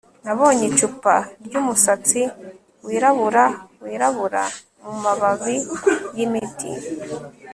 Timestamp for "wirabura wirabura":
2.85-4.43